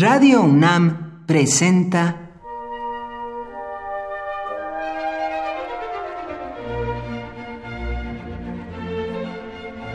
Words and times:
Radio 0.00 0.40
UNAM 0.40 1.26
presenta 1.26 2.30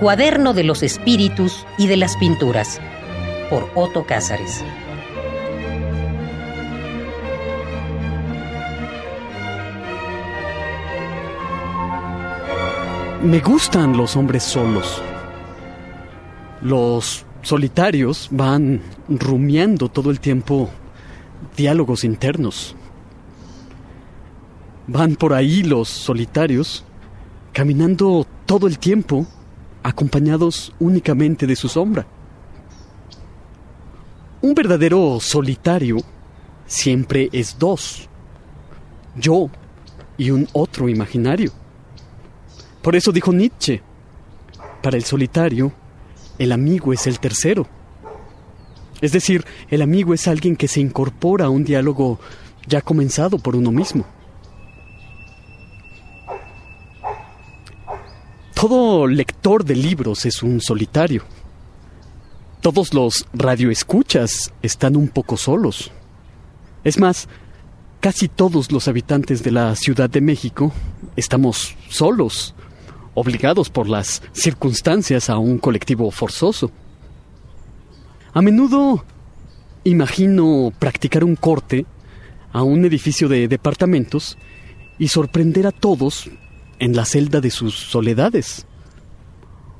Cuaderno 0.00 0.54
de 0.54 0.64
los 0.64 0.82
Espíritus 0.82 1.64
y 1.78 1.86
de 1.86 1.96
las 1.96 2.16
Pinturas 2.16 2.80
por 3.48 3.70
Otto 3.76 4.04
Cázares. 4.04 4.64
Me 13.22 13.38
gustan 13.38 13.96
los 13.96 14.16
hombres 14.16 14.42
solos. 14.42 15.00
Los 16.60 17.24
solitarios 17.42 18.28
van 18.30 18.80
rumiando 19.08 19.88
todo 19.88 20.10
el 20.10 20.20
tiempo 20.20 20.70
diálogos 21.56 22.04
internos. 22.04 22.74
Van 24.86 25.16
por 25.16 25.34
ahí 25.34 25.62
los 25.62 25.88
solitarios, 25.88 26.84
caminando 27.52 28.26
todo 28.46 28.66
el 28.66 28.78
tiempo, 28.78 29.26
acompañados 29.82 30.72
únicamente 30.78 31.46
de 31.46 31.56
su 31.56 31.68
sombra. 31.68 32.06
Un 34.40 34.54
verdadero 34.54 35.18
solitario 35.20 35.98
siempre 36.66 37.28
es 37.32 37.58
dos, 37.58 38.08
yo 39.16 39.50
y 40.16 40.30
un 40.30 40.48
otro 40.52 40.88
imaginario. 40.88 41.52
Por 42.82 42.96
eso 42.96 43.12
dijo 43.12 43.32
Nietzsche, 43.32 43.80
para 44.82 44.96
el 44.96 45.04
solitario, 45.04 45.72
el 46.38 46.52
amigo 46.52 46.92
es 46.92 47.06
el 47.06 47.20
tercero. 47.20 47.66
Es 49.00 49.12
decir, 49.12 49.44
el 49.68 49.82
amigo 49.82 50.14
es 50.14 50.28
alguien 50.28 50.56
que 50.56 50.68
se 50.68 50.80
incorpora 50.80 51.46
a 51.46 51.50
un 51.50 51.64
diálogo 51.64 52.20
ya 52.66 52.80
comenzado 52.80 53.38
por 53.38 53.56
uno 53.56 53.72
mismo. 53.72 54.04
Todo 58.54 59.08
lector 59.08 59.64
de 59.64 59.74
libros 59.74 60.24
es 60.24 60.42
un 60.42 60.60
solitario. 60.60 61.24
Todos 62.60 62.94
los 62.94 63.26
radioescuchas 63.32 64.52
están 64.62 64.94
un 64.94 65.08
poco 65.08 65.36
solos. 65.36 65.90
Es 66.84 66.96
más, 67.00 67.28
casi 67.98 68.28
todos 68.28 68.70
los 68.70 68.86
habitantes 68.86 69.42
de 69.42 69.50
la 69.50 69.74
Ciudad 69.74 70.08
de 70.08 70.20
México 70.20 70.72
estamos 71.16 71.74
solos 71.88 72.54
obligados 73.14 73.70
por 73.70 73.88
las 73.88 74.22
circunstancias 74.32 75.30
a 75.30 75.38
un 75.38 75.58
colectivo 75.58 76.10
forzoso. 76.10 76.70
A 78.32 78.40
menudo 78.42 79.04
imagino 79.84 80.72
practicar 80.78 81.24
un 81.24 81.36
corte 81.36 81.86
a 82.52 82.62
un 82.62 82.84
edificio 82.84 83.28
de 83.28 83.48
departamentos 83.48 84.38
y 84.98 85.08
sorprender 85.08 85.66
a 85.66 85.72
todos 85.72 86.30
en 86.78 86.94
la 86.94 87.04
celda 87.04 87.40
de 87.40 87.50
sus 87.50 87.74
soledades. 87.74 88.66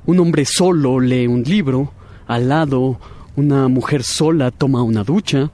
Un 0.05 0.19
hombre 0.19 0.45
solo 0.45 0.99
lee 0.99 1.27
un 1.27 1.43
libro, 1.43 1.93
al 2.27 2.49
lado 2.49 2.99
una 3.35 3.67
mujer 3.67 4.03
sola 4.03 4.51
toma 4.51 4.83
una 4.83 5.03
ducha, 5.03 5.51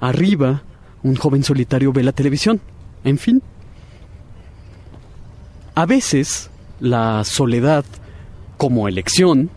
arriba 0.00 0.62
un 1.02 1.16
joven 1.16 1.44
solitario 1.44 1.92
ve 1.92 2.02
la 2.02 2.12
televisión, 2.12 2.60
en 3.04 3.18
fin. 3.18 3.42
A 5.74 5.86
veces 5.86 6.50
la 6.80 7.24
soledad 7.24 7.84
como 8.56 8.88
elección 8.88 9.50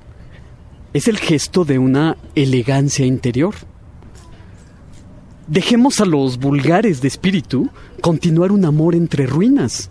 es 0.94 1.08
el 1.08 1.18
gesto 1.18 1.66
de 1.66 1.80
una 1.80 2.18
elegancia 2.36 3.06
interior. 3.06 3.56
Dejemos 5.48 6.00
a 6.00 6.06
los 6.06 6.38
vulgares 6.38 7.02
de 7.02 7.08
espíritu 7.08 7.70
continuar 8.02 8.52
un 8.52 8.66
amor 8.66 8.96
entre 8.96 9.26
ruinas. 9.26 9.90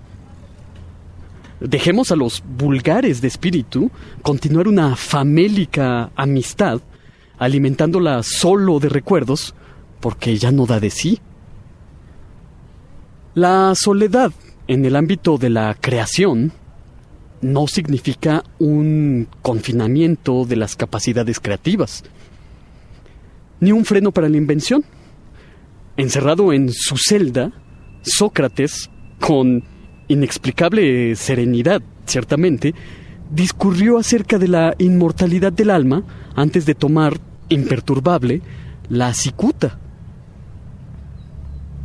Dejemos 1.61 2.11
a 2.11 2.17
los 2.17 2.43
vulgares 2.47 3.21
de 3.21 3.29
espíritu 3.29 3.91
continuar 4.23 4.69
una 4.69 4.97
famélica 4.97 6.11
amistad, 6.17 6.81
alimentándola 7.39 8.23
solo 8.23 8.79
de 8.79 8.89
recuerdos, 8.89 9.55
porque 10.01 10.37
ya 10.37 10.51
no 10.53 10.67
da 10.67 10.81
de 10.81 10.91
sí. 10.91 11.21
La 13.35 13.75
soledad 13.75 14.33
en 14.67 14.85
el 14.85 14.97
ámbito 14.97 15.37
de 15.37 15.51
la 15.51 15.77
creación 15.79 16.53
no 17.43 17.67
significa 17.67 18.45
un 18.59 19.29
confinamiento 19.43 20.45
de 20.45 20.57
las 20.57 20.77
capacidades 20.77 21.41
creativas, 21.41 22.05
ni 23.61 23.73
un 23.73 23.85
freno 23.85 24.13
para 24.13 24.29
la 24.29 24.37
invención. 24.37 24.85
Encerrado 25.97 26.53
en 26.53 26.73
su 26.73 26.97
celda, 26.97 27.53
Sócrates, 28.03 28.91
con 29.21 29.65
inexplicable 30.09 31.15
serenidad, 31.17 31.83
ciertamente, 32.07 32.75
discurrió 33.31 33.99
acerca 33.99 34.39
de 34.39 34.49
la 34.49 34.75
inmortalidad 34.79 35.53
del 35.53 35.71
alma 35.71 36.03
antes 36.35 36.67
de 36.67 36.75
tomar, 36.75 37.19
imperturbable, 37.49 38.43
la 38.89 39.15
cicuta. 39.15 39.79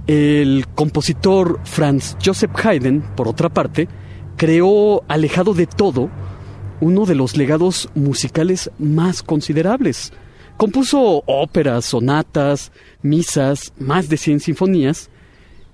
El 0.08 0.66
compositor 0.76 1.60
Franz 1.64 2.16
Joseph 2.24 2.52
Haydn, 2.64 3.02
por 3.16 3.28
otra 3.28 3.50
parte, 3.50 3.88
creó, 4.38 5.04
alejado 5.08 5.54
de 5.54 5.68
todo, 5.68 6.10
uno 6.82 7.06
de 7.06 7.16
los 7.16 7.38
legados 7.38 7.90
musicales 7.96 8.70
más 8.78 9.24
considerables. 9.24 10.12
Compuso 10.58 11.24
óperas, 11.26 11.86
sonatas, 11.86 12.72
misas, 13.02 13.74
más 13.78 14.10
de 14.10 14.18
100 14.18 14.40
sinfonías, 14.40 15.10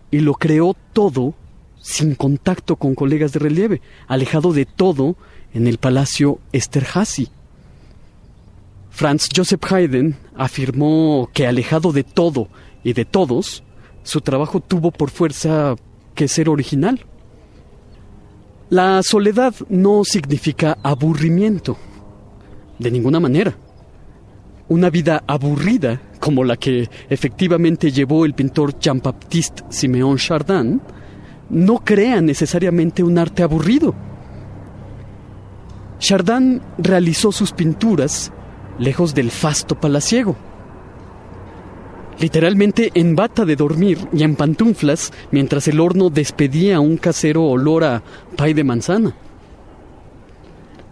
y 0.10 0.20
lo 0.20 0.34
creó 0.34 0.76
todo 0.94 1.34
sin 1.80 2.16
contacto 2.16 2.76
con 2.76 2.96
colegas 2.96 3.34
de 3.34 3.40
relieve, 3.40 3.82
alejado 4.08 4.54
de 4.54 4.66
todo 4.66 5.16
en 5.54 5.68
el 5.68 5.78
Palacio 5.78 6.40
Esterhazy. 6.52 7.30
Franz 8.90 9.30
Joseph 9.36 9.64
Haydn 9.72 10.16
afirmó 10.36 11.30
que 11.34 11.48
alejado 11.48 11.92
de 11.92 12.04
todo 12.04 12.50
y 12.84 12.94
de 12.94 13.06
todos, 13.06 13.64
su 14.04 14.22
trabajo 14.22 14.60
tuvo 14.60 14.92
por 14.92 15.10
fuerza 15.10 15.76
que 16.14 16.28
ser 16.28 16.50
original. 16.50 17.06
La 18.72 19.04
soledad 19.04 19.54
no 19.68 20.06
significa 20.06 20.78
aburrimiento, 20.82 21.76
de 22.80 22.90
ninguna 22.90 23.20
manera. 23.20 23.54
Una 24.70 24.90
vida 24.90 25.26
aburrida, 25.28 26.02
como 26.22 26.46
la 26.46 26.56
que 26.56 26.90
efectivamente 27.10 27.92
llevó 27.92 28.24
el 28.24 28.34
pintor 28.34 28.80
Jean-Baptiste 28.80 29.64
Siméon 29.68 30.16
Chardin, 30.16 30.80
no 31.50 31.80
crea 31.80 32.22
necesariamente 32.22 33.04
un 33.04 33.18
arte 33.18 33.44
aburrido. 33.44 33.94
Chardin 36.00 36.62
realizó 36.78 37.34
sus 37.34 37.52
pinturas 37.52 38.32
lejos 38.80 39.14
del 39.14 39.32
fasto 39.32 39.78
palaciego 39.78 40.38
literalmente 42.22 42.92
en 42.94 43.16
bata 43.16 43.46
de 43.46 43.56
dormir 43.56 43.98
y 44.14 44.24
en 44.24 44.36
pantuflas 44.36 45.12
mientras 45.32 45.68
el 45.68 45.80
horno 45.80 46.10
despedía 46.10 46.80
un 46.80 46.98
casero 46.98 47.46
olor 47.46 47.84
a 47.84 48.04
pay 48.38 48.54
de 48.54 48.64
manzana. 48.64 49.16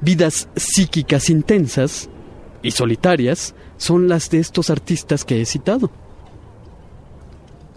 Vidas 0.01 0.49
psíquicas 0.55 1.29
intensas 1.29 2.09
y 2.63 2.71
solitarias 2.71 3.53
son 3.77 4.07
las 4.07 4.29
de 4.29 4.39
estos 4.39 4.69
artistas 4.69 5.23
que 5.23 5.39
he 5.39 5.45
citado. 5.45 5.91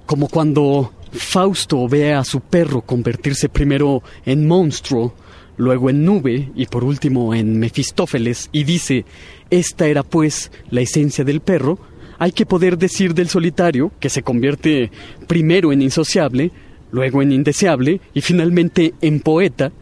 Como 0.07 0.29
cuando 0.29 0.93
Fausto 1.13 1.87
ve 1.89 2.15
a 2.15 2.25
su 2.25 2.41
perro 2.41 2.81
convertirse 2.81 3.49
primero 3.49 4.03
en 4.25 4.47
monstruo, 4.47 5.15
luego 5.59 5.91
en 5.91 6.05
nube 6.05 6.51
y 6.55 6.67
por 6.67 6.85
último 6.85 7.35
en 7.35 7.59
Mefistófeles 7.59 8.49
y 8.51 8.65
dice, 8.65 9.05
esta 9.51 9.87
era 9.87 10.03
pues 10.03 10.51
la 10.71 10.81
esencia 10.81 11.25
del 11.25 11.41
perro, 11.41 11.79
hay 12.23 12.31
que 12.31 12.47
poder 12.47 12.79
decir 12.79 13.15
del 13.15 13.29
solitario, 13.29 13.91
que 13.99 14.09
se 14.09 14.23
convierte 14.23 14.93
primero 15.27 15.73
en 15.73 15.83
insociable, 15.83 16.53
luego 16.93 17.21
en 17.21 17.33
indeseable 17.33 18.01
y 18.15 18.21
finalmente 18.21 18.95
en 19.01 19.19
poeta, 19.19 19.73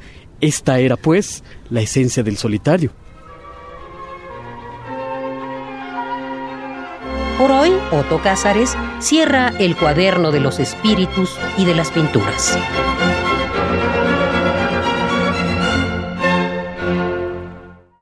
esta 0.41 0.79
era 0.79 0.97
pues 0.97 1.45
la 1.69 1.83
esencia 1.83 2.23
del 2.23 2.39
solitario. 2.39 2.93
Por 7.37 7.51
hoy, 7.51 7.73
Otto 7.93 8.23
Cázares 8.23 8.75
cierra 9.01 9.53
el 9.59 9.77
cuaderno 9.77 10.31
de 10.31 10.41
los 10.41 10.61
espíritus 10.61 11.37
y 11.59 11.67
de 11.67 11.75
las 11.75 11.91
pinturas. 11.91 12.59